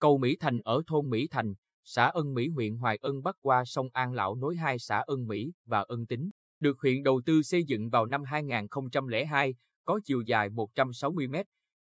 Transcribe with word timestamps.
Cầu 0.00 0.18
Mỹ 0.18 0.36
Thành 0.40 0.58
ở 0.64 0.82
thôn 0.86 1.10
Mỹ 1.10 1.28
Thành, 1.30 1.54
xã 1.84 2.06
Ân 2.06 2.34
Mỹ 2.34 2.48
huyện 2.48 2.76
Hoài 2.76 2.98
Ân 3.00 3.22
bắc 3.22 3.36
qua 3.40 3.64
sông 3.64 3.88
An 3.92 4.12
Lão 4.12 4.34
nối 4.34 4.56
hai 4.56 4.78
xã 4.78 4.98
Ân 5.06 5.26
Mỹ 5.26 5.52
và 5.66 5.80
Ân 5.80 6.06
Tính, 6.06 6.30
được 6.60 6.80
huyện 6.80 7.02
đầu 7.02 7.20
tư 7.26 7.42
xây 7.42 7.64
dựng 7.64 7.90
vào 7.90 8.06
năm 8.06 8.24
2002, 8.24 9.54
có 9.84 10.00
chiều 10.04 10.20
dài 10.20 10.50
160 10.50 11.28
m, 11.28 11.34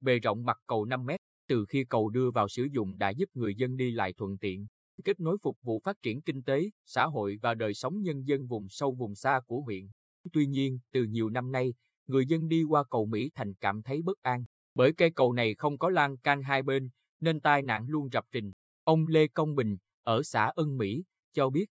bề 0.01 0.19
rộng 0.19 0.45
mặt 0.45 0.59
cầu 0.67 0.85
5 0.85 1.07
m. 1.07 1.11
Từ 1.49 1.65
khi 1.69 1.85
cầu 1.85 2.09
đưa 2.09 2.31
vào 2.31 2.49
sử 2.49 2.65
dụng 2.73 2.99
đã 2.99 3.11
giúp 3.11 3.29
người 3.35 3.55
dân 3.55 3.77
đi 3.77 3.91
lại 3.91 4.13
thuận 4.13 4.39
tiện, 4.39 4.67
kết 5.05 5.21
nối 5.21 5.37
phục 5.43 5.57
vụ 5.63 5.81
phát 5.85 6.03
triển 6.03 6.23
kinh 6.23 6.43
tế, 6.43 6.71
xã 6.85 7.07
hội 7.07 7.39
và 7.43 7.55
đời 7.55 7.75
sống 7.75 8.03
nhân 8.03 8.27
dân 8.27 8.47
vùng 8.47 8.67
sâu 8.69 8.93
vùng 8.93 9.15
xa 9.15 9.41
của 9.47 9.61
huyện. 9.61 9.89
Tuy 10.33 10.47
nhiên, 10.47 10.79
từ 10.93 11.05
nhiều 11.05 11.31
năm 11.31 11.53
nay, 11.53 11.75
người 12.07 12.27
dân 12.27 12.49
đi 12.49 12.63
qua 12.63 12.85
cầu 12.91 13.07
Mỹ 13.07 13.31
Thành 13.35 13.55
cảm 13.55 13.83
thấy 13.83 14.03
bất 14.03 14.23
an, 14.23 14.45
bởi 14.75 14.93
cây 14.93 15.11
cầu 15.11 15.33
này 15.33 15.55
không 15.55 15.79
có 15.79 15.91
lan 15.91 16.17
can 16.17 16.43
hai 16.43 16.63
bên, 16.63 16.91
nên 17.25 17.41
tai 17.41 17.63
nạn 17.63 17.87
luôn 17.89 18.09
rập 18.13 18.25
rình. 18.33 18.53
Ông 18.85 19.07
Lê 19.07 19.27
Công 19.27 19.55
Bình, 19.55 19.77
ở 20.03 20.23
xã 20.23 20.53
Ân 20.55 20.79
Mỹ, 20.79 21.05
cho 21.33 21.51
biết, 21.51 21.67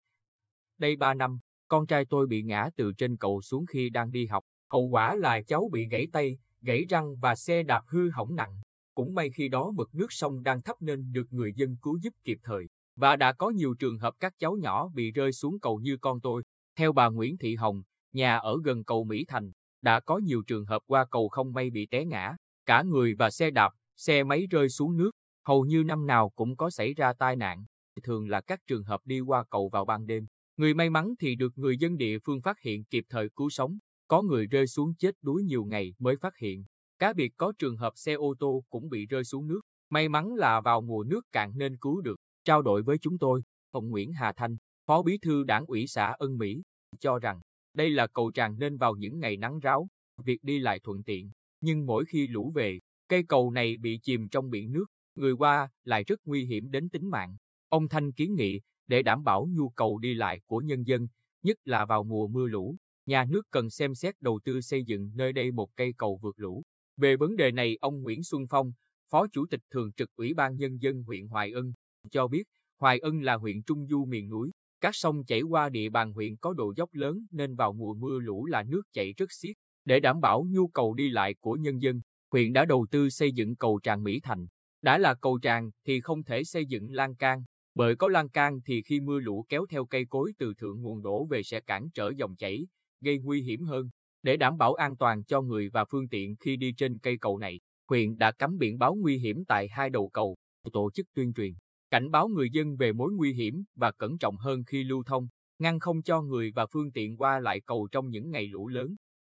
đây 0.78 0.96
3 0.96 1.14
năm, 1.14 1.40
con 1.68 1.88
trai 1.88 2.06
tôi 2.06 2.28
bị 2.28 2.44
ngã 2.44 2.70
từ 2.76 2.94
trên 2.98 3.18
cầu 3.18 3.42
xuống 3.42 3.66
khi 3.66 3.90
đang 3.90 4.12
đi 4.12 4.26
học. 4.26 4.44
Hậu 4.70 4.88
quả 4.88 5.16
là 5.16 5.42
cháu 5.42 5.70
bị 5.72 5.88
gãy 5.88 6.08
tay, 6.12 6.38
gãy 6.62 6.86
răng 6.90 7.16
và 7.16 7.36
xe 7.36 7.64
đạp 7.64 7.84
hư 7.88 8.10
hỏng 8.10 8.36
nặng. 8.36 8.62
Cũng 8.96 9.16
may 9.16 9.30
khi 9.30 9.50
đó 9.50 9.72
mực 9.72 9.96
nước 9.96 10.08
sông 10.10 10.44
đang 10.44 10.62
thấp 10.62 10.76
nên 10.80 11.12
được 11.14 11.34
người 11.34 11.54
dân 11.56 11.78
cứu 11.82 11.98
giúp 12.02 12.14
kịp 12.24 12.38
thời. 12.44 12.68
Và 12.96 13.16
đã 13.16 13.34
có 13.34 13.50
nhiều 13.50 13.74
trường 13.80 13.98
hợp 13.98 14.14
các 14.20 14.34
cháu 14.40 14.56
nhỏ 14.56 14.88
bị 14.88 15.12
rơi 15.12 15.32
xuống 15.32 15.60
cầu 15.60 15.80
như 15.80 15.98
con 15.98 16.22
tôi. 16.22 16.44
Theo 16.76 16.92
bà 16.92 17.10
Nguyễn 17.10 17.38
Thị 17.38 17.56
Hồng, 17.56 17.84
nhà 18.14 18.38
ở 18.38 18.58
gần 18.64 18.84
cầu 18.84 19.04
Mỹ 19.04 19.26
Thành, 19.28 19.52
đã 19.82 20.00
có 20.00 20.18
nhiều 20.18 20.44
trường 20.48 20.66
hợp 20.66 20.82
qua 20.86 21.06
cầu 21.12 21.30
không 21.30 21.54
may 21.54 21.70
bị 21.70 21.86
té 21.86 22.06
ngã. 22.06 22.36
Cả 22.66 22.84
người 22.84 23.16
và 23.16 23.30
xe 23.30 23.52
đạp, 23.52 23.74
xe 23.98 24.24
máy 24.24 24.48
rơi 24.50 24.70
xuống 24.70 24.98
nước. 24.98 25.12
Hầu 25.48 25.66
như 25.66 25.84
năm 25.84 26.08
nào 26.08 26.30
cũng 26.30 26.56
có 26.56 26.70
xảy 26.70 26.94
ra 26.94 27.14
tai 27.14 27.36
nạn. 27.36 27.66
Thường 28.04 28.30
là 28.30 28.42
các 28.42 28.60
trường 28.68 28.84
hợp 28.84 29.02
đi 29.06 29.20
qua 29.20 29.44
cầu 29.50 29.70
vào 29.70 29.86
ban 29.86 30.06
đêm. 30.06 30.26
Người 30.58 30.74
may 30.74 30.90
mắn 30.90 31.14
thì 31.20 31.36
được 31.36 31.58
người 31.58 31.78
dân 31.78 31.98
địa 31.98 32.18
phương 32.20 32.42
phát 32.42 32.60
hiện 32.60 32.84
kịp 32.84 33.06
thời 33.10 33.30
cứu 33.36 33.50
sống. 33.50 33.78
Có 34.08 34.22
người 34.22 34.48
rơi 34.48 34.68
xuống 34.68 34.94
chết 34.96 35.16
đuối 35.22 35.44
nhiều 35.44 35.66
ngày 35.66 35.94
mới 36.00 36.16
phát 36.18 36.38
hiện. 36.38 36.66
Cá 37.00 37.14
biệt 37.14 37.34
có 37.38 37.54
trường 37.60 37.78
hợp 37.78 37.94
xe 37.96 38.14
ô 38.14 38.36
tô 38.40 38.64
cũng 38.70 38.90
bị 38.90 39.06
rơi 39.06 39.24
xuống 39.24 39.48
nước. 39.48 39.62
May 39.90 40.10
mắn 40.10 40.34
là 40.34 40.62
vào 40.62 40.82
mùa 40.82 41.04
nước 41.04 41.22
cạn 41.32 41.52
nên 41.56 41.78
cứu 41.78 42.02
được. 42.02 42.16
Trao 42.44 42.62
đổi 42.62 42.84
với 42.84 42.98
chúng 42.98 43.18
tôi, 43.18 43.42
ông 43.72 43.90
Nguyễn 43.90 44.14
Hà 44.14 44.34
Thanh, 44.34 44.58
Phó 44.86 45.04
Bí 45.04 45.18
thư 45.18 45.44
Đảng 45.44 45.66
ủy 45.66 45.88
xã 45.88 46.16
Ân 46.20 46.38
Mỹ, 46.38 46.62
cho 47.00 47.20
rằng 47.20 47.40
đây 47.74 47.90
là 47.90 48.08
cầu 48.08 48.32
tràn 48.32 48.60
nên 48.60 48.78
vào 48.78 48.96
những 48.96 49.20
ngày 49.20 49.38
nắng 49.38 49.60
ráo, 49.60 49.88
việc 50.26 50.44
đi 50.44 50.60
lại 50.60 50.80
thuận 50.80 51.04
tiện. 51.04 51.32
Nhưng 51.62 51.86
mỗi 51.86 52.06
khi 52.06 52.28
lũ 52.28 52.52
về, 52.56 52.80
cây 53.08 53.24
cầu 53.28 53.52
này 53.52 53.78
bị 53.78 54.00
chìm 54.04 54.30
trong 54.30 54.50
biển 54.50 54.72
nước, 54.72 54.86
người 55.16 55.34
qua 55.34 55.70
lại 55.84 56.04
rất 56.04 56.20
nguy 56.26 56.46
hiểm 56.46 56.72
đến 56.72 56.90
tính 56.90 57.10
mạng. 57.10 57.36
Ông 57.70 57.90
Thanh 57.90 58.12
kiến 58.12 58.36
nghị, 58.36 58.62
để 58.88 59.04
đảm 59.04 59.24
bảo 59.24 59.48
nhu 59.52 59.70
cầu 59.70 59.98
đi 59.98 60.14
lại 60.14 60.42
của 60.46 60.60
nhân 60.60 60.84
dân, 60.88 61.08
nhất 61.44 61.58
là 61.66 61.86
vào 61.86 62.04
mùa 62.04 62.28
mưa 62.28 62.48
lũ, 62.48 62.76
nhà 63.06 63.26
nước 63.26 63.42
cần 63.52 63.70
xem 63.70 63.96
xét 63.96 64.22
đầu 64.22 64.40
tư 64.44 64.62
xây 64.62 64.84
dựng 64.84 65.12
nơi 65.16 65.34
đây 65.34 65.52
một 65.52 65.70
cây 65.76 65.94
cầu 65.98 66.20
vượt 66.22 66.40
lũ. 66.40 66.64
Về 66.98 67.16
vấn 67.16 67.36
đề 67.36 67.52
này, 67.52 67.78
ông 67.82 68.02
Nguyễn 68.02 68.24
Xuân 68.24 68.46
Phong, 68.50 68.72
Phó 69.10 69.28
Chủ 69.28 69.46
tịch 69.50 69.62
Thường 69.72 69.92
trực 69.92 70.16
Ủy 70.16 70.34
ban 70.34 70.58
Nhân 70.58 70.82
dân 70.82 71.04
huyện 71.04 71.28
Hoài 71.28 71.52
Ân, 71.52 71.74
cho 72.12 72.28
biết 72.28 72.44
Hoài 72.80 73.00
Ân 73.00 73.22
là 73.22 73.36
huyện 73.36 73.64
trung 73.64 73.88
du 73.88 74.06
miền 74.06 74.30
núi, 74.30 74.52
các 74.82 74.96
sông 74.96 75.26
chảy 75.26 75.42
qua 75.42 75.70
địa 75.70 75.90
bàn 75.90 76.14
huyện 76.14 76.36
có 76.38 76.54
độ 76.54 76.74
dốc 76.78 76.94
lớn 76.94 77.26
nên 77.32 77.56
vào 77.56 77.74
mùa 77.74 77.94
mưa 77.94 78.20
lũ 78.20 78.46
là 78.46 78.64
nước 78.64 78.82
chảy 78.94 79.14
rất 79.14 79.32
xiết. 79.32 79.56
Để 79.86 80.00
đảm 80.00 80.22
bảo 80.22 80.46
nhu 80.50 80.68
cầu 80.68 80.94
đi 80.94 81.10
lại 81.10 81.36
của 81.40 81.54
nhân 81.54 81.82
dân, 81.82 82.02
huyện 82.32 82.54
đã 82.54 82.66
đầu 82.66 82.86
tư 82.92 83.10
xây 83.10 83.32
dựng 83.32 83.56
cầu 83.56 83.80
Tràng 83.84 84.04
Mỹ 84.04 84.20
Thành. 84.24 84.48
Đã 84.84 84.98
là 84.98 85.14
cầu 85.14 85.38
tràn 85.38 85.72
thì 85.86 86.02
không 86.02 86.24
thể 86.24 86.44
xây 86.44 86.66
dựng 86.66 86.92
lan 86.92 87.16
can, 87.16 87.44
bởi 87.76 87.96
có 87.96 88.08
lan 88.08 88.30
can 88.30 88.60
thì 88.66 88.82
khi 88.82 89.00
mưa 89.00 89.20
lũ 89.20 89.46
kéo 89.50 89.66
theo 89.70 89.86
cây 89.86 90.06
cối 90.06 90.34
từ 90.38 90.54
thượng 90.54 90.82
nguồn 90.82 91.02
đổ 91.02 91.26
về 91.26 91.44
sẽ 91.44 91.60
cản 91.62 91.90
trở 91.94 92.12
dòng 92.18 92.36
chảy, 92.36 92.68
gây 93.02 93.20
nguy 93.20 93.42
hiểm 93.42 93.64
hơn. 93.64 93.90
Để 94.24 94.38
đảm 94.38 94.58
bảo 94.58 94.74
an 94.74 94.96
toàn 94.96 95.24
cho 95.24 95.42
người 95.42 95.70
và 95.70 95.86
phương 95.86 96.08
tiện 96.10 96.36
khi 96.40 96.58
đi 96.58 96.74
trên 96.78 97.00
cây 97.00 97.18
cầu 97.18 97.38
này, 97.38 97.60
huyện 97.90 98.18
đã 98.18 98.32
cắm 98.32 98.58
biển 98.58 98.78
báo 98.78 98.96
nguy 98.96 99.18
hiểm 99.18 99.46
tại 99.46 99.68
hai 99.72 99.90
đầu 99.90 100.10
cầu, 100.10 100.36
tổ 100.74 100.92
chức 100.92 101.08
tuyên 101.14 101.34
truyền, 101.34 101.54
cảnh 101.90 102.12
báo 102.12 102.28
người 102.28 102.50
dân 102.52 102.76
về 102.76 102.94
mối 102.94 103.12
nguy 103.14 103.34
hiểm 103.34 103.64
và 103.76 103.92
cẩn 103.92 104.18
trọng 104.18 104.38
hơn 104.38 104.64
khi 104.68 104.84
lưu 104.84 105.04
thông, 105.04 105.28
ngăn 105.60 105.80
không 105.80 106.02
cho 106.02 106.22
người 106.22 106.52
và 106.56 106.66
phương 106.66 106.92
tiện 106.92 107.18
qua 107.18 107.40
lại 107.40 107.62
cầu 107.66 107.88
trong 107.92 108.10
những 108.10 108.32
ngày 108.32 108.48
lũ 108.48 108.68
lớn. 108.68 108.96